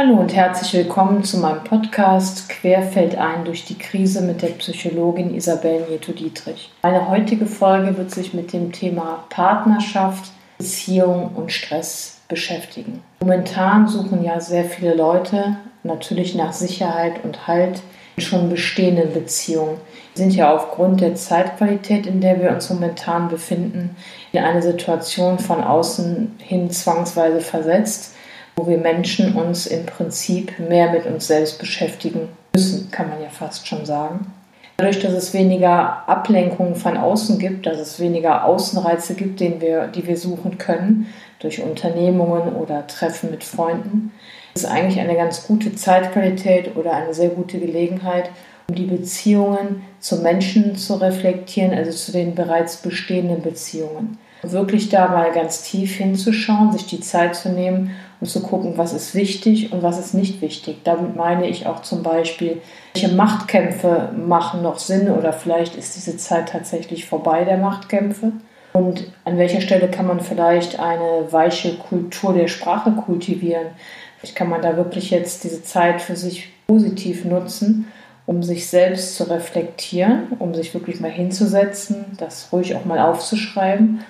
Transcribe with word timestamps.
Hallo 0.00 0.14
und 0.14 0.32
herzlich 0.32 0.74
willkommen 0.74 1.24
zu 1.24 1.38
meinem 1.38 1.64
Podcast 1.64 2.48
Querfeld 2.48 3.18
ein 3.18 3.44
durch 3.44 3.64
die 3.64 3.76
Krise 3.76 4.20
mit 4.20 4.42
der 4.42 4.50
Psychologin 4.50 5.34
Isabel 5.34 5.86
Nieto-Dietrich. 5.90 6.70
Meine 6.84 7.08
heutige 7.08 7.46
Folge 7.46 7.98
wird 7.98 8.12
sich 8.12 8.32
mit 8.32 8.52
dem 8.52 8.70
Thema 8.70 9.24
Partnerschaft, 9.28 10.30
Beziehung 10.56 11.32
und 11.34 11.50
Stress 11.50 12.20
beschäftigen. 12.28 13.02
Momentan 13.18 13.88
suchen 13.88 14.22
ja 14.22 14.38
sehr 14.38 14.66
viele 14.66 14.94
Leute 14.94 15.56
natürlich 15.82 16.36
nach 16.36 16.52
Sicherheit 16.52 17.24
und 17.24 17.48
Halt 17.48 17.82
in 18.18 18.22
schon 18.22 18.48
bestehenden 18.50 19.12
Beziehungen. 19.12 19.78
Wir 20.14 20.22
sind 20.22 20.32
ja 20.32 20.54
aufgrund 20.54 21.00
der 21.00 21.16
Zeitqualität, 21.16 22.06
in 22.06 22.20
der 22.20 22.40
wir 22.40 22.52
uns 22.52 22.70
momentan 22.70 23.26
befinden, 23.26 23.96
in 24.30 24.44
eine 24.44 24.62
Situation 24.62 25.40
von 25.40 25.60
außen 25.60 26.36
hin 26.38 26.70
zwangsweise 26.70 27.40
versetzt 27.40 28.14
wo 28.58 28.66
wir 28.66 28.78
Menschen 28.78 29.34
uns 29.34 29.68
im 29.68 29.86
Prinzip 29.86 30.58
mehr 30.58 30.90
mit 30.90 31.06
uns 31.06 31.28
selbst 31.28 31.60
beschäftigen 31.60 32.28
müssen, 32.52 32.90
kann 32.90 33.08
man 33.08 33.22
ja 33.22 33.28
fast 33.28 33.68
schon 33.68 33.86
sagen. 33.86 34.32
Dadurch, 34.78 34.98
dass 34.98 35.12
es 35.12 35.32
weniger 35.32 36.08
Ablenkungen 36.08 36.74
von 36.74 36.96
außen 36.96 37.38
gibt, 37.38 37.66
dass 37.66 37.78
es 37.78 38.00
weniger 38.00 38.44
Außenreize 38.44 39.14
gibt, 39.14 39.38
den 39.38 39.60
wir, 39.60 39.86
die 39.86 40.06
wir 40.06 40.16
suchen 40.16 40.58
können, 40.58 41.06
durch 41.38 41.62
Unternehmungen 41.62 42.54
oder 42.56 42.86
Treffen 42.88 43.30
mit 43.30 43.44
Freunden, 43.44 44.12
ist 44.54 44.66
eigentlich 44.66 45.00
eine 45.00 45.14
ganz 45.14 45.46
gute 45.46 45.74
Zeitqualität 45.76 46.76
oder 46.76 46.94
eine 46.94 47.14
sehr 47.14 47.28
gute 47.28 47.60
Gelegenheit, 47.60 48.30
um 48.68 48.74
die 48.74 48.86
Beziehungen 48.86 49.82
zu 50.00 50.16
Menschen 50.16 50.74
zu 50.74 50.94
reflektieren, 50.94 51.72
also 51.74 51.92
zu 51.92 52.10
den 52.10 52.34
bereits 52.34 52.78
bestehenden 52.78 53.42
Beziehungen. 53.42 54.18
Wirklich 54.42 54.88
da 54.88 55.08
mal 55.08 55.32
ganz 55.32 55.62
tief 55.62 55.96
hinzuschauen, 55.96 56.72
sich 56.72 56.86
die 56.86 57.00
Zeit 57.00 57.34
zu 57.34 57.50
nehmen 57.50 57.94
und 58.20 58.26
zu 58.26 58.42
gucken, 58.42 58.74
was 58.76 58.92
ist 58.92 59.14
wichtig 59.14 59.72
und 59.72 59.82
was 59.82 59.98
ist 59.98 60.14
nicht 60.14 60.40
wichtig. 60.40 60.78
Damit 60.84 61.16
meine 61.16 61.48
ich 61.48 61.66
auch 61.66 61.82
zum 61.82 62.02
Beispiel, 62.02 62.60
welche 62.94 63.14
Machtkämpfe 63.14 64.10
machen 64.16 64.62
noch 64.62 64.78
Sinn 64.78 65.10
oder 65.10 65.32
vielleicht 65.32 65.76
ist 65.76 65.96
diese 65.96 66.16
Zeit 66.16 66.48
tatsächlich 66.48 67.06
vorbei 67.06 67.44
der 67.44 67.58
Machtkämpfe. 67.58 68.32
Und 68.72 69.10
an 69.24 69.38
welcher 69.38 69.60
Stelle 69.60 69.88
kann 69.88 70.06
man 70.06 70.20
vielleicht 70.20 70.78
eine 70.78 71.32
weiche 71.32 71.76
Kultur 71.76 72.32
der 72.34 72.48
Sprache 72.48 72.92
kultivieren? 72.92 73.68
Vielleicht 74.18 74.36
kann 74.36 74.48
man 74.48 74.62
da 74.62 74.76
wirklich 74.76 75.10
jetzt 75.10 75.44
diese 75.44 75.62
Zeit 75.62 76.02
für 76.02 76.16
sich 76.16 76.52
positiv 76.66 77.24
nutzen, 77.24 77.90
um 78.26 78.42
sich 78.42 78.68
selbst 78.68 79.16
zu 79.16 79.24
reflektieren, 79.24 80.32
um 80.38 80.54
sich 80.54 80.74
wirklich 80.74 81.00
mal 81.00 81.10
hinzusetzen, 81.10 82.04
das 82.18 82.48
ruhig 82.52 82.74
auch 82.74 82.84
mal 82.84 82.98
aufzuschreiben 82.98 84.00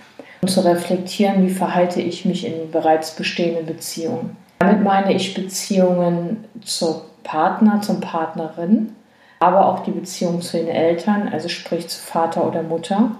und 0.40 0.48
zu 0.48 0.64
reflektieren, 0.64 1.46
wie 1.46 1.52
verhalte 1.52 2.00
ich 2.00 2.24
mich 2.24 2.46
in 2.46 2.70
bereits 2.70 3.12
bestehenden 3.12 3.66
Beziehungen. 3.66 4.36
Damit 4.58 4.82
meine 4.82 5.12
ich 5.12 5.34
Beziehungen 5.34 6.44
zum 6.64 6.96
Partner, 7.22 7.80
zum 7.80 8.00
Partnerin, 8.00 8.94
aber 9.40 9.66
auch 9.66 9.84
die 9.84 9.92
Beziehung 9.92 10.40
zu 10.40 10.56
den 10.56 10.68
Eltern, 10.68 11.28
also 11.32 11.48
sprich 11.48 11.88
zu 11.88 12.00
Vater 12.00 12.46
oder 12.46 12.62
Mutter, 12.62 13.12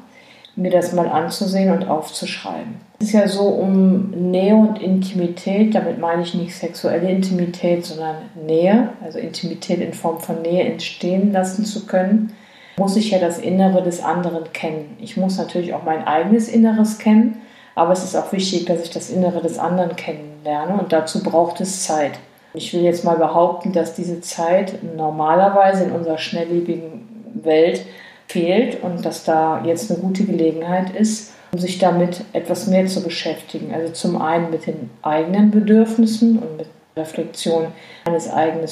mir 0.57 0.71
das 0.71 0.93
mal 0.93 1.09
anzusehen 1.09 1.73
und 1.73 1.89
aufzuschreiben. 1.89 2.81
Es 2.99 3.09
ist 3.09 3.13
ja 3.13 3.29
so 3.29 3.45
um 3.45 4.11
Nähe 4.11 4.57
und 4.57 4.83
Intimität, 4.83 5.77
damit 5.77 6.01
meine 6.01 6.23
ich 6.23 6.35
nicht 6.35 6.57
sexuelle 6.57 7.09
Intimität, 7.09 7.87
sondern 7.87 8.17
Nähe, 8.45 8.89
also 9.05 9.21
Intimität 9.21 9.81
in 9.81 9.93
Form 9.93 10.19
von 10.19 10.43
Nähe 10.43 10.65
entstehen 10.65 11.33
lassen 11.33 11.65
zu 11.65 11.87
können 11.87 12.33
muss 12.79 12.97
ich 12.97 13.11
ja 13.11 13.19
das 13.19 13.39
Innere 13.39 13.83
des 13.83 14.03
anderen 14.03 14.53
kennen. 14.53 14.97
Ich 15.01 15.17
muss 15.17 15.37
natürlich 15.37 15.75
auch 15.75 15.83
mein 15.85 16.07
eigenes 16.07 16.49
Inneres 16.49 16.99
kennen, 16.99 17.43
aber 17.75 17.93
es 17.93 18.05
ist 18.05 18.17
auch 18.17 18.33
wichtig, 18.33 18.67
dass 18.67 18.83
ich 18.83 18.91
das 18.91 19.11
Innere 19.11 19.43
des 19.43 19.59
anderen 19.59 19.97
kennenlerne 19.97 20.81
und 20.81 20.93
dazu 20.93 21.23
braucht 21.23 21.61
es 21.61 21.85
Zeit. 21.85 22.13
Ich 22.55 22.73
will 22.73 22.83
jetzt 22.83 23.05
mal 23.05 23.17
behaupten, 23.17 23.73
dass 23.73 23.95
diese 23.95 24.21
Zeit 24.21 24.79
normalerweise 24.97 25.85
in 25.85 25.93
unserer 25.93 26.19
schnelllebigen 26.19 27.33
Welt 27.35 27.85
fehlt 28.27 28.83
und 28.83 29.05
dass 29.05 29.25
da 29.25 29.63
jetzt 29.65 29.91
eine 29.91 30.01
gute 30.01 30.25
Gelegenheit 30.25 30.91
ist, 30.91 31.33
um 31.53 31.59
sich 31.59 31.79
damit 31.79 32.25
etwas 32.33 32.67
mehr 32.67 32.87
zu 32.87 33.03
beschäftigen. 33.03 33.73
Also 33.75 33.93
zum 33.93 34.21
einen 34.21 34.51
mit 34.51 34.67
den 34.67 34.91
eigenen 35.03 35.51
Bedürfnissen 35.51 36.39
und 36.39 36.57
mit 36.57 36.67
Reflexion 36.97 37.69
eines 38.07 38.31
eigenen 38.31 38.69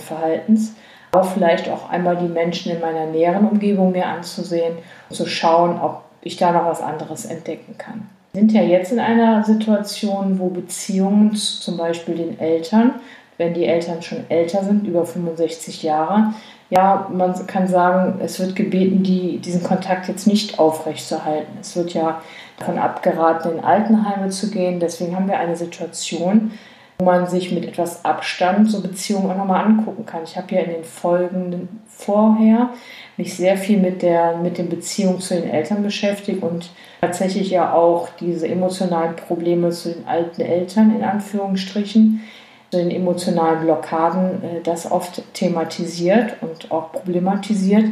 Verhaltens 0.00 0.74
aber 1.14 1.24
vielleicht 1.24 1.68
auch 1.68 1.90
einmal 1.90 2.16
die 2.16 2.28
Menschen 2.28 2.72
in 2.72 2.80
meiner 2.80 3.06
näheren 3.06 3.46
Umgebung 3.46 3.92
mir 3.92 4.06
anzusehen 4.06 4.78
zu 5.10 5.26
schauen, 5.26 5.80
ob 5.80 6.02
ich 6.22 6.36
da 6.36 6.50
noch 6.50 6.66
was 6.66 6.80
anderes 6.80 7.24
entdecken 7.24 7.78
kann. 7.78 8.08
Wir 8.32 8.40
sind 8.40 8.52
ja 8.52 8.62
jetzt 8.62 8.90
in 8.90 8.98
einer 8.98 9.44
Situation, 9.44 10.40
wo 10.40 10.48
Beziehungen 10.48 11.36
zu 11.36 11.60
zum 11.60 11.76
Beispiel 11.76 12.16
den 12.16 12.40
Eltern, 12.40 12.94
wenn 13.38 13.54
die 13.54 13.64
Eltern 13.64 14.02
schon 14.02 14.28
älter 14.28 14.64
sind, 14.64 14.86
über 14.88 15.06
65 15.06 15.84
Jahre, 15.84 16.34
ja, 16.70 17.08
man 17.12 17.46
kann 17.46 17.68
sagen, 17.68 18.20
es 18.20 18.40
wird 18.40 18.56
gebeten, 18.56 19.04
die, 19.04 19.38
diesen 19.38 19.62
Kontakt 19.62 20.08
jetzt 20.08 20.26
nicht 20.26 20.58
aufrechtzuerhalten. 20.58 21.58
Es 21.60 21.76
wird 21.76 21.94
ja 21.94 22.20
davon 22.58 22.78
abgeraten, 22.78 23.52
in 23.52 23.64
Altenheime 23.64 24.30
zu 24.30 24.50
gehen. 24.50 24.80
Deswegen 24.80 25.14
haben 25.14 25.28
wir 25.28 25.38
eine 25.38 25.54
Situation, 25.54 26.52
wo 26.98 27.04
man 27.04 27.26
sich 27.26 27.50
mit 27.50 27.66
etwas 27.66 28.04
Abstand 28.04 28.70
so 28.70 28.80
Beziehungen 28.80 29.30
auch 29.30 29.36
nochmal 29.36 29.64
angucken 29.64 30.06
kann. 30.06 30.22
Ich 30.24 30.36
habe 30.36 30.54
ja 30.54 30.60
in 30.60 30.70
den 30.70 30.84
Folgen 30.84 31.80
vorher 31.88 32.70
mich 33.16 33.36
sehr 33.36 33.56
viel 33.56 33.78
mit, 33.78 34.02
der, 34.02 34.36
mit 34.36 34.58
den 34.58 34.68
Beziehungen 34.68 35.20
zu 35.20 35.34
den 35.34 35.50
Eltern 35.50 35.82
beschäftigt 35.82 36.42
und 36.42 36.70
tatsächlich 37.00 37.50
ja 37.50 37.72
auch 37.72 38.08
diese 38.20 38.48
emotionalen 38.48 39.16
Probleme 39.16 39.70
zu 39.70 39.92
den 39.92 40.06
alten 40.06 40.40
Eltern 40.40 40.94
in 40.94 41.02
Anführungsstrichen, 41.02 42.22
zu 42.70 42.78
den 42.78 42.90
emotionalen 42.90 43.60
Blockaden, 43.60 44.42
äh, 44.42 44.60
das 44.62 44.90
oft 44.90 45.22
thematisiert 45.34 46.36
und 46.40 46.70
auch 46.70 46.92
problematisiert. 46.92 47.86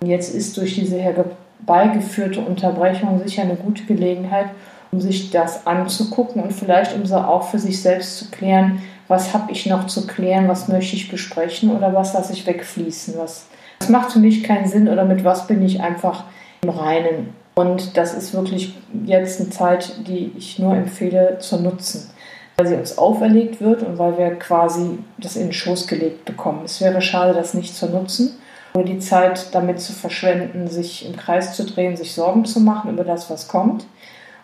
Und 0.00 0.08
jetzt 0.08 0.34
ist 0.34 0.56
durch 0.56 0.74
diese 0.74 0.98
herbeigeführte 0.98 2.40
Unterbrechung 2.40 3.20
sicher 3.24 3.42
eine 3.42 3.56
gute 3.56 3.84
Gelegenheit, 3.84 4.46
um 4.94 5.00
sich 5.00 5.30
das 5.30 5.66
anzugucken 5.66 6.40
und 6.40 6.52
vielleicht 6.52 6.94
um 6.94 7.04
so 7.04 7.16
auch 7.16 7.48
für 7.48 7.58
sich 7.58 7.82
selbst 7.82 8.16
zu 8.16 8.30
klären, 8.30 8.80
was 9.08 9.34
habe 9.34 9.50
ich 9.50 9.66
noch 9.66 9.88
zu 9.88 10.06
klären, 10.06 10.46
was 10.46 10.68
möchte 10.68 10.94
ich 10.94 11.10
besprechen 11.10 11.76
oder 11.76 11.92
was 11.92 12.14
lasse 12.14 12.32
ich 12.32 12.46
wegfließen, 12.46 13.14
was, 13.18 13.46
was 13.80 13.88
macht 13.88 14.12
für 14.12 14.20
mich 14.20 14.44
keinen 14.44 14.68
Sinn 14.68 14.88
oder 14.88 15.04
mit 15.04 15.24
was 15.24 15.48
bin 15.48 15.64
ich 15.64 15.82
einfach 15.82 16.24
im 16.62 16.70
Reinen. 16.70 17.34
Und 17.56 17.96
das 17.96 18.14
ist 18.14 18.34
wirklich 18.34 18.74
jetzt 19.04 19.40
eine 19.40 19.50
Zeit, 19.50 20.06
die 20.06 20.32
ich 20.36 20.60
nur 20.60 20.76
empfehle 20.76 21.38
zu 21.40 21.60
nutzen, 21.60 22.10
weil 22.56 22.68
sie 22.68 22.74
uns 22.76 22.96
auferlegt 22.96 23.60
wird 23.60 23.82
und 23.82 23.98
weil 23.98 24.16
wir 24.16 24.30
quasi 24.36 24.98
das 25.18 25.34
in 25.34 25.48
den 25.48 25.52
Schoß 25.52 25.88
gelegt 25.88 26.24
bekommen. 26.24 26.62
Es 26.64 26.80
wäre 26.80 27.02
schade, 27.02 27.34
das 27.34 27.52
nicht 27.52 27.74
zu 27.74 27.86
nutzen 27.86 28.36
oder 28.74 28.84
die 28.84 29.00
Zeit 29.00 29.48
damit 29.52 29.80
zu 29.80 29.92
verschwenden, 29.92 30.68
sich 30.68 31.04
im 31.04 31.16
Kreis 31.16 31.56
zu 31.56 31.64
drehen, 31.64 31.96
sich 31.96 32.14
Sorgen 32.14 32.44
zu 32.44 32.60
machen 32.60 32.92
über 32.92 33.02
das, 33.02 33.28
was 33.28 33.48
kommt 33.48 33.86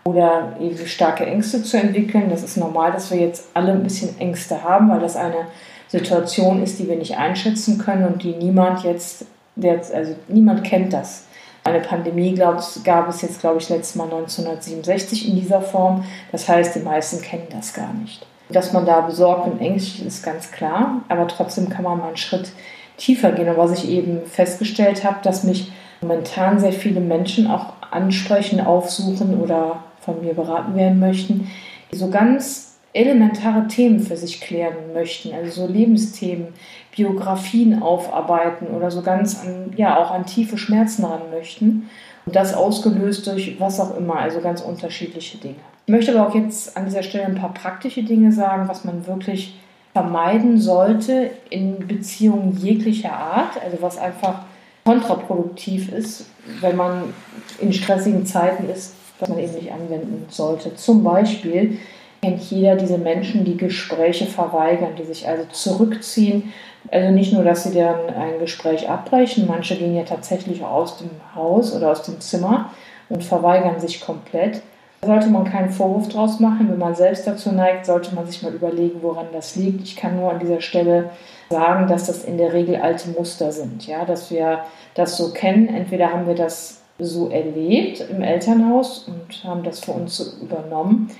oder 0.04 0.56
starke 0.86 1.26
Ängste 1.26 1.62
zu 1.62 1.76
entwickeln. 1.76 2.30
Das 2.30 2.42
ist 2.42 2.56
normal, 2.56 2.92
dass 2.92 3.10
wir 3.10 3.18
jetzt 3.18 3.48
alle 3.54 3.72
ein 3.72 3.82
bisschen 3.82 4.18
Ängste 4.18 4.64
haben, 4.64 4.90
weil 4.90 5.00
das 5.00 5.16
eine 5.16 5.46
Situation 5.88 6.62
ist, 6.62 6.78
die 6.78 6.88
wir 6.88 6.96
nicht 6.96 7.16
einschätzen 7.16 7.78
können 7.78 8.06
und 8.06 8.22
die 8.22 8.34
niemand 8.34 8.84
jetzt, 8.84 9.26
also 9.62 10.14
niemand 10.28 10.64
kennt 10.64 10.92
das. 10.92 11.24
Eine 11.62 11.80
Pandemie 11.80 12.34
glaub, 12.34 12.62
gab 12.84 13.08
es 13.08 13.20
jetzt, 13.20 13.40
glaube 13.40 13.58
ich, 13.58 13.68
letztes 13.68 13.94
Mal 13.94 14.04
1967 14.04 15.28
in 15.28 15.36
dieser 15.36 15.60
Form. 15.60 16.04
Das 16.32 16.48
heißt, 16.48 16.74
die 16.74 16.80
meisten 16.80 17.20
kennen 17.20 17.48
das 17.50 17.74
gar 17.74 17.92
nicht. 17.92 18.26
Dass 18.48 18.72
man 18.72 18.86
da 18.86 19.02
besorgt 19.02 19.46
und 19.46 19.60
ängstlich 19.60 20.06
ist, 20.06 20.24
ganz 20.24 20.50
klar. 20.50 21.02
Aber 21.08 21.28
trotzdem 21.28 21.68
kann 21.68 21.84
man 21.84 21.98
mal 21.98 22.08
einen 22.08 22.16
Schritt 22.16 22.50
tiefer 22.96 23.32
gehen. 23.32 23.48
Und 23.48 23.58
was 23.58 23.72
ich 23.72 23.90
eben 23.90 24.24
festgestellt 24.24 25.04
habe, 25.04 25.18
dass 25.22 25.44
mich 25.44 25.70
momentan 26.00 26.58
sehr 26.58 26.72
viele 26.72 27.00
Menschen 27.00 27.50
auch 27.50 27.74
ansprechen, 27.90 28.60
aufsuchen 28.60 29.38
oder 29.38 29.84
von 30.00 30.22
mir 30.22 30.34
beraten 30.34 30.74
werden 30.74 30.98
möchten, 30.98 31.50
die 31.92 31.96
so 31.96 32.10
ganz 32.10 32.70
elementare 32.92 33.68
Themen 33.68 34.00
für 34.00 34.16
sich 34.16 34.40
klären 34.40 34.92
möchten, 34.92 35.32
also 35.32 35.66
so 35.66 35.72
Lebensthemen, 35.72 36.48
Biografien 36.94 37.82
aufarbeiten 37.82 38.68
oder 38.68 38.90
so 38.90 39.02
ganz 39.02 39.40
an, 39.40 39.72
ja, 39.76 39.96
auch 39.96 40.10
an 40.10 40.26
tiefe 40.26 40.58
Schmerzen 40.58 41.04
ran 41.04 41.30
möchten. 41.30 41.88
Und 42.26 42.36
das 42.36 42.52
ausgelöst 42.52 43.26
durch 43.26 43.58
was 43.58 43.80
auch 43.80 43.96
immer, 43.96 44.16
also 44.16 44.40
ganz 44.40 44.60
unterschiedliche 44.60 45.38
Dinge. 45.38 45.56
Ich 45.86 45.92
möchte 45.92 46.16
aber 46.16 46.28
auch 46.28 46.34
jetzt 46.34 46.76
an 46.76 46.84
dieser 46.84 47.02
Stelle 47.02 47.24
ein 47.24 47.36
paar 47.36 47.54
praktische 47.54 48.02
Dinge 48.02 48.32
sagen, 48.32 48.68
was 48.68 48.84
man 48.84 49.06
wirklich 49.06 49.58
vermeiden 49.92 50.60
sollte 50.60 51.30
in 51.48 51.86
Beziehungen 51.86 52.56
jeglicher 52.56 53.12
Art, 53.12 53.60
also 53.62 53.78
was 53.80 53.98
einfach 53.98 54.42
kontraproduktiv 54.84 55.92
ist, 55.92 56.26
wenn 56.60 56.76
man 56.76 57.14
in 57.60 57.72
stressigen 57.72 58.26
Zeiten 58.26 58.68
ist, 58.68 58.94
was 59.20 59.28
man 59.28 59.38
eben 59.38 59.54
nicht 59.54 59.72
anwenden 59.72 60.26
sollte. 60.28 60.74
Zum 60.74 61.04
Beispiel 61.04 61.78
kennt 62.22 62.42
jeder 62.50 62.76
diese 62.76 62.98
Menschen, 62.98 63.44
die 63.44 63.56
Gespräche 63.56 64.26
verweigern, 64.26 64.94
die 64.98 65.04
sich 65.04 65.26
also 65.28 65.44
zurückziehen. 65.50 66.52
Also 66.90 67.12
nicht 67.12 67.32
nur, 67.32 67.44
dass 67.44 67.64
sie 67.64 67.74
dann 67.74 68.08
ein 68.08 68.38
Gespräch 68.38 68.88
abbrechen, 68.88 69.46
manche 69.46 69.76
gehen 69.76 69.94
ja 69.94 70.04
tatsächlich 70.04 70.64
aus 70.64 70.98
dem 70.98 71.10
Haus 71.34 71.74
oder 71.74 71.90
aus 71.90 72.02
dem 72.02 72.20
Zimmer 72.20 72.70
und 73.08 73.22
verweigern 73.22 73.80
sich 73.80 74.00
komplett. 74.00 74.62
Da 75.00 75.08
sollte 75.08 75.28
man 75.28 75.44
keinen 75.44 75.70
Vorwurf 75.70 76.08
draus 76.08 76.40
machen. 76.40 76.68
Wenn 76.70 76.78
man 76.78 76.94
selbst 76.94 77.26
dazu 77.26 77.52
neigt, 77.52 77.86
sollte 77.86 78.14
man 78.14 78.26
sich 78.26 78.42
mal 78.42 78.52
überlegen, 78.52 79.02
woran 79.02 79.26
das 79.32 79.56
liegt. 79.56 79.82
Ich 79.82 79.96
kann 79.96 80.16
nur 80.16 80.30
an 80.30 80.38
dieser 80.38 80.60
Stelle 80.60 81.10
sagen, 81.48 81.86
dass 81.86 82.06
das 82.06 82.24
in 82.24 82.36
der 82.38 82.52
Regel 82.52 82.76
alte 82.76 83.08
Muster 83.10 83.50
sind, 83.50 83.86
ja, 83.86 84.04
dass 84.04 84.30
wir 84.30 84.60
das 84.94 85.16
so 85.16 85.32
kennen. 85.32 85.68
Entweder 85.68 86.12
haben 86.12 86.26
wir 86.26 86.34
das 86.34 86.79
so 87.00 87.28
erlebt 87.28 88.04
im 88.10 88.22
Elternhaus 88.22 89.06
und 89.08 89.44
haben 89.44 89.62
das 89.62 89.80
für 89.80 89.92
uns 89.92 90.38
übernommen. 90.42 91.10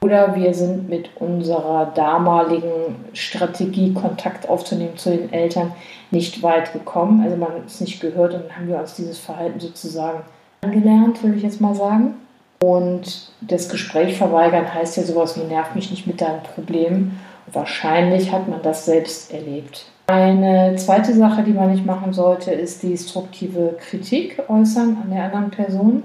Oder 0.00 0.36
wir 0.36 0.54
sind 0.54 0.88
mit 0.88 1.10
unserer 1.16 1.86
damaligen 1.94 3.04
Strategie, 3.14 3.92
Kontakt 3.92 4.48
aufzunehmen 4.48 4.96
zu 4.96 5.10
den 5.10 5.32
Eltern, 5.32 5.72
nicht 6.12 6.42
weit 6.42 6.72
gekommen. 6.72 7.22
Also 7.24 7.36
man 7.36 7.52
hat 7.52 7.66
es 7.66 7.80
nicht 7.80 8.00
gehört 8.00 8.34
und 8.34 8.44
dann 8.44 8.56
haben 8.56 8.68
wir 8.68 8.78
uns 8.78 8.94
dieses 8.94 9.18
Verhalten 9.18 9.58
sozusagen 9.58 10.20
angelernt, 10.60 11.22
würde 11.22 11.36
ich 11.36 11.42
jetzt 11.42 11.60
mal 11.60 11.74
sagen. 11.74 12.14
Und 12.60 13.30
das 13.40 13.68
Gespräch 13.68 14.16
verweigern 14.16 14.72
heißt 14.72 14.96
ja 14.96 15.02
sowas 15.02 15.38
wie 15.38 15.44
nerv 15.44 15.74
mich 15.74 15.90
nicht 15.90 16.06
mit 16.06 16.20
deinen 16.20 16.42
Problemen. 16.42 17.20
Wahrscheinlich 17.52 18.32
hat 18.32 18.48
man 18.48 18.62
das 18.62 18.84
selbst 18.84 19.32
erlebt. 19.32 19.86
Eine 20.08 20.76
zweite 20.76 21.14
Sache, 21.14 21.42
die 21.42 21.52
man 21.52 21.70
nicht 21.70 21.84
machen 21.84 22.12
sollte, 22.12 22.50
ist 22.50 22.82
destruktive 22.82 23.76
Kritik 23.78 24.42
äußern 24.48 24.96
an 25.02 25.10
der 25.10 25.24
anderen 25.24 25.50
Person. 25.50 26.04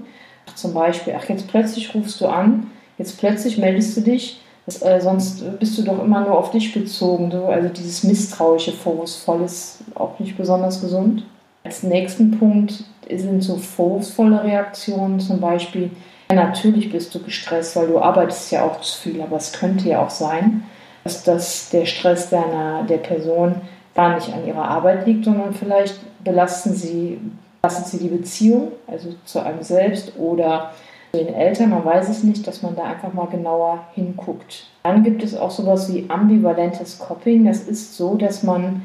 Zum 0.54 0.74
Beispiel, 0.74 1.14
ach, 1.18 1.28
jetzt 1.28 1.48
plötzlich 1.48 1.94
rufst 1.94 2.20
du 2.20 2.26
an, 2.26 2.70
jetzt 2.98 3.18
plötzlich 3.18 3.56
meldest 3.58 3.96
du 3.96 4.02
dich, 4.02 4.40
das, 4.66 4.82
äh, 4.82 5.00
sonst 5.00 5.58
bist 5.58 5.76
du 5.78 5.82
doch 5.82 6.02
immer 6.02 6.20
nur 6.20 6.38
auf 6.38 6.50
dich 6.50 6.72
bezogen. 6.72 7.30
So. 7.30 7.46
Also 7.46 7.68
dieses 7.68 8.04
misstrauische, 8.04 8.72
vorwurfsvoll 8.72 9.42
ist 9.42 9.78
auch 9.94 10.18
nicht 10.18 10.36
besonders 10.36 10.80
gesund. 10.80 11.24
Als 11.64 11.82
nächsten 11.82 12.38
Punkt 12.38 12.84
sind 13.10 13.42
so 13.42 13.56
vorwurfsvolle 13.56 14.42
Reaktionen, 14.44 15.20
zum 15.20 15.40
Beispiel, 15.40 15.90
ja, 16.30 16.36
natürlich 16.36 16.90
bist 16.90 17.14
du 17.14 17.22
gestresst, 17.22 17.76
weil 17.76 17.88
du 17.88 17.98
arbeitest 17.98 18.52
ja 18.52 18.64
auch 18.64 18.80
zu 18.80 18.98
viel, 18.98 19.20
aber 19.20 19.36
es 19.36 19.52
könnte 19.52 19.88
ja 19.88 20.04
auch 20.04 20.10
sein, 20.10 20.62
dass 21.04 21.22
das 21.22 21.70
der 21.70 21.86
Stress 21.86 22.30
deiner, 22.30 22.82
der 22.82 22.98
Person 22.98 23.56
gar 23.94 24.14
nicht 24.14 24.32
an 24.32 24.46
ihrer 24.46 24.64
Arbeit 24.64 25.06
liegt, 25.06 25.24
sondern 25.24 25.54
vielleicht 25.54 25.96
belasten 26.24 26.74
sie, 26.74 27.20
belasten 27.62 27.84
sie 27.84 27.98
die 27.98 28.14
Beziehung, 28.14 28.72
also 28.86 29.10
zu 29.24 29.40
einem 29.40 29.62
selbst 29.62 30.18
oder 30.18 30.72
den 31.14 31.32
Eltern, 31.32 31.70
man 31.70 31.84
weiß 31.84 32.08
es 32.08 32.24
nicht, 32.24 32.46
dass 32.46 32.62
man 32.62 32.74
da 32.74 32.84
einfach 32.84 33.12
mal 33.12 33.26
genauer 33.26 33.84
hinguckt. 33.94 34.66
Dann 34.82 35.04
gibt 35.04 35.22
es 35.22 35.36
auch 35.36 35.50
sowas 35.50 35.92
wie 35.92 36.06
ambivalentes 36.08 36.98
Coping. 36.98 37.44
Das 37.44 37.60
ist 37.60 37.96
so, 37.96 38.16
dass 38.16 38.42
man 38.42 38.82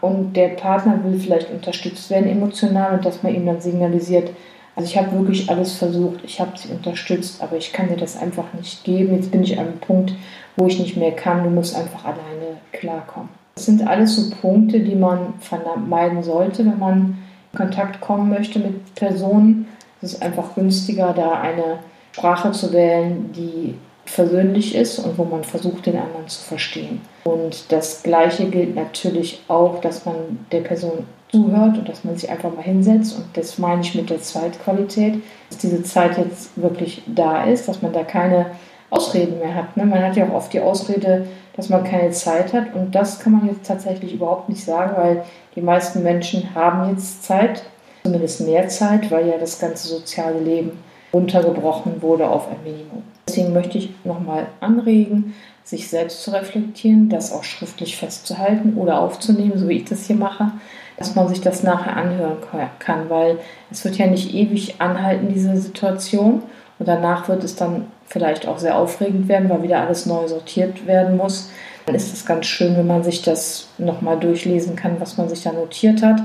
und 0.00 0.32
der 0.32 0.48
Partner 0.48 0.98
will 1.04 1.18
vielleicht 1.18 1.50
unterstützt 1.50 2.08
werden 2.08 2.28
emotional 2.28 2.94
und 2.94 3.04
dass 3.04 3.22
man 3.22 3.34
ihm 3.34 3.44
dann 3.44 3.60
signalisiert, 3.60 4.30
also 4.78 4.90
ich 4.90 4.96
habe 4.96 5.12
wirklich 5.12 5.50
alles 5.50 5.72
versucht, 5.72 6.20
ich 6.22 6.40
habe 6.40 6.52
sie 6.56 6.68
unterstützt, 6.68 7.42
aber 7.42 7.56
ich 7.56 7.72
kann 7.72 7.88
dir 7.88 7.96
das 7.96 8.16
einfach 8.16 8.52
nicht 8.54 8.84
geben. 8.84 9.16
Jetzt 9.16 9.32
bin 9.32 9.42
ich 9.42 9.58
an 9.58 9.66
einem 9.66 9.78
Punkt, 9.80 10.12
wo 10.56 10.66
ich 10.66 10.78
nicht 10.78 10.96
mehr 10.96 11.12
kann, 11.12 11.42
du 11.42 11.50
musst 11.50 11.76
einfach 11.76 12.04
alleine 12.04 12.58
klarkommen. 12.72 13.28
Das 13.56 13.66
sind 13.66 13.84
alles 13.86 14.14
so 14.14 14.30
Punkte, 14.40 14.80
die 14.80 14.94
man 14.94 15.34
vermeiden 15.40 16.22
sollte, 16.22 16.64
wenn 16.64 16.78
man 16.78 17.18
in 17.52 17.58
Kontakt 17.58 18.00
kommen 18.00 18.30
möchte 18.30 18.60
mit 18.60 18.94
Personen 18.94 19.66
es 20.00 20.14
ist 20.14 20.22
einfach 20.22 20.54
günstiger, 20.54 21.12
da 21.12 21.40
eine 21.40 21.80
Sprache 22.12 22.52
zu 22.52 22.72
wählen, 22.72 23.32
die 23.32 23.74
versöhnlich 24.04 24.74
ist 24.74 24.98
und 25.00 25.18
wo 25.18 25.24
man 25.24 25.44
versucht, 25.44 25.86
den 25.86 25.98
anderen 25.98 26.28
zu 26.28 26.40
verstehen. 26.40 27.00
Und 27.24 27.70
das 27.72 28.02
Gleiche 28.02 28.46
gilt 28.46 28.74
natürlich 28.74 29.42
auch, 29.48 29.80
dass 29.80 30.06
man 30.06 30.46
der 30.52 30.60
Person 30.60 31.06
zuhört 31.30 31.78
und 31.78 31.88
dass 31.88 32.04
man 32.04 32.16
sich 32.16 32.30
einfach 32.30 32.54
mal 32.54 32.62
hinsetzt. 32.62 33.16
Und 33.16 33.24
das 33.34 33.58
meine 33.58 33.82
ich 33.82 33.94
mit 33.94 34.10
der 34.10 34.20
Zeitqualität, 34.20 35.22
dass 35.48 35.58
diese 35.58 35.82
Zeit 35.82 36.18
jetzt 36.18 36.50
wirklich 36.56 37.02
da 37.06 37.44
ist, 37.44 37.68
dass 37.68 37.82
man 37.82 37.92
da 37.92 38.04
keine 38.04 38.46
Ausreden 38.90 39.38
mehr 39.38 39.54
hat. 39.54 39.76
Ne? 39.76 39.84
Man 39.84 40.02
hat 40.02 40.16
ja 40.16 40.26
auch 40.28 40.34
oft 40.34 40.52
die 40.52 40.60
Ausrede, 40.60 41.26
dass 41.54 41.68
man 41.68 41.84
keine 41.84 42.10
Zeit 42.10 42.52
hat. 42.52 42.74
Und 42.74 42.94
das 42.94 43.20
kann 43.20 43.32
man 43.32 43.46
jetzt 43.46 43.66
tatsächlich 43.66 44.14
überhaupt 44.14 44.48
nicht 44.48 44.64
sagen, 44.64 44.96
weil 44.96 45.24
die 45.54 45.60
meisten 45.60 46.02
Menschen 46.02 46.54
haben 46.54 46.90
jetzt 46.90 47.24
Zeit 47.24 47.62
zumindest 48.04 48.40
mehr 48.40 48.68
Zeit, 48.68 49.10
weil 49.10 49.28
ja 49.28 49.36
das 49.38 49.58
ganze 49.58 49.88
soziale 49.88 50.38
Leben 50.38 50.78
runtergebrochen 51.12 52.00
wurde 52.00 52.28
auf 52.28 52.48
ein 52.48 52.62
Minimum. 52.64 53.02
Deswegen 53.26 53.52
möchte 53.52 53.78
ich 53.78 53.90
nochmal 54.04 54.46
anregen, 54.60 55.34
sich 55.64 55.88
selbst 55.88 56.22
zu 56.22 56.30
reflektieren, 56.30 57.10
das 57.10 57.32
auch 57.32 57.44
schriftlich 57.44 57.96
festzuhalten 57.96 58.74
oder 58.76 59.00
aufzunehmen, 59.00 59.58
so 59.58 59.68
wie 59.68 59.78
ich 59.78 59.84
das 59.84 60.06
hier 60.06 60.16
mache, 60.16 60.52
dass 60.98 61.14
man 61.14 61.28
sich 61.28 61.40
das 61.40 61.62
nachher 61.62 61.96
anhören 61.96 62.38
kann, 62.78 63.08
weil 63.08 63.38
es 63.70 63.84
wird 63.84 63.96
ja 63.96 64.06
nicht 64.06 64.34
ewig 64.34 64.80
anhalten, 64.80 65.32
diese 65.32 65.56
Situation. 65.56 66.42
Und 66.78 66.86
danach 66.86 67.28
wird 67.28 67.44
es 67.44 67.56
dann 67.56 67.86
vielleicht 68.06 68.46
auch 68.46 68.58
sehr 68.58 68.76
aufregend 68.76 69.28
werden, 69.28 69.48
weil 69.48 69.62
wieder 69.62 69.80
alles 69.80 70.06
neu 70.06 70.26
sortiert 70.28 70.86
werden 70.86 71.16
muss. 71.16 71.50
Dann 71.86 71.94
ist 71.94 72.12
es 72.12 72.26
ganz 72.26 72.46
schön, 72.46 72.76
wenn 72.76 72.86
man 72.86 73.02
sich 73.02 73.22
das 73.22 73.68
nochmal 73.78 74.18
durchlesen 74.18 74.76
kann, 74.76 75.00
was 75.00 75.16
man 75.16 75.28
sich 75.28 75.42
da 75.42 75.52
notiert 75.52 76.02
hat 76.02 76.20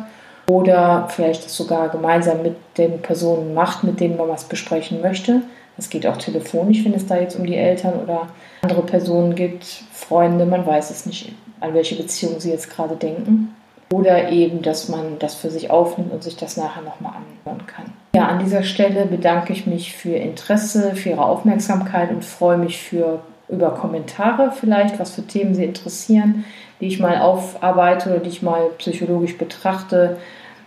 oder 0.50 1.08
vielleicht 1.10 1.46
das 1.46 1.56
sogar 1.56 1.90
gemeinsam 1.90 2.42
mit 2.42 2.56
den 2.78 3.02
Personen 3.02 3.54
macht, 3.54 3.84
mit 3.84 4.00
denen 4.00 4.18
man 4.18 4.28
was 4.28 4.44
besprechen 4.46 5.02
möchte. 5.02 5.42
Das 5.78 5.90
geht 5.90 6.06
auch 6.06 6.18
telefonisch, 6.18 6.84
wenn 6.84 6.94
es 6.94 7.08
da 7.08 7.18
jetzt 7.18 7.38
um 7.38 7.46
die 7.46 7.56
Eltern 7.56 7.94
oder 7.94 8.28
andere 8.62 8.84
Personen 8.84 9.36
gibt, 9.36 9.64
Freunde, 9.92 10.46
man 10.46 10.66
weiß 10.66 10.92
es 10.92 11.06
nicht, 11.06 11.34
an 11.62 11.74
welche 11.74 11.96
Beziehung 11.96 12.40
sie 12.40 12.52
jetzt 12.52 12.70
gerade 12.70 12.96
denken. 12.96 13.56
Oder 13.94 14.32
eben, 14.32 14.62
dass 14.62 14.90
man 14.90 15.20
das 15.20 15.36
für 15.36 15.50
sich 15.50 15.70
aufnimmt 15.70 16.12
und 16.12 16.24
sich 16.24 16.36
das 16.36 16.58
nachher 16.58 16.82
nochmal 16.82 17.14
anhören 17.14 17.68
kann. 17.68 17.86
Ja, 18.16 18.28
an 18.28 18.40
dieser 18.40 18.64
Stelle 18.64 19.06
bedanke 19.06 19.54
ich 19.54 19.68
mich 19.68 19.96
für 19.96 20.16
Interesse, 20.16 20.96
für 20.96 21.10
Ihre 21.10 21.26
Aufmerksamkeit 21.26 22.10
und 22.10 22.24
freue 22.24 22.58
mich 22.58 22.82
für, 22.82 23.20
über 23.50 23.72
Kommentare 23.72 24.52
vielleicht, 24.52 25.00
was 25.00 25.12
für 25.12 25.24
Themen 25.28 25.54
Sie 25.54 25.66
interessieren 25.66 26.46
die 26.84 26.90
ich 26.90 27.00
mal 27.00 27.22
aufarbeite 27.22 28.10
oder 28.10 28.20
die 28.20 28.30
ich 28.30 28.42
mal 28.42 28.70
psychologisch 28.78 29.38
betrachte 29.38 30.18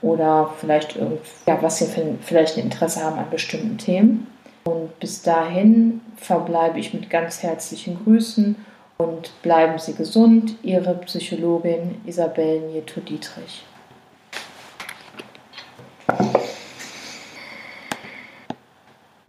oder 0.00 0.50
vielleicht 0.58 0.96
ja, 0.96 1.58
was 1.60 1.78
Sie 1.78 1.88
vielleicht 2.22 2.56
ein 2.56 2.64
Interesse 2.64 3.04
haben 3.04 3.18
an 3.18 3.26
bestimmten 3.30 3.76
Themen. 3.76 4.26
Und 4.64 4.98
bis 4.98 5.20
dahin 5.20 6.00
verbleibe 6.16 6.78
ich 6.78 6.94
mit 6.94 7.10
ganz 7.10 7.42
herzlichen 7.42 8.02
Grüßen 8.02 8.56
und 8.98 9.30
bleiben 9.42 9.78
Sie 9.78 9.94
gesund. 9.94 10.56
Ihre 10.62 10.94
Psychologin 10.94 12.00
Isabel 12.06 12.60
Nieto-Dietrich. 12.60 13.64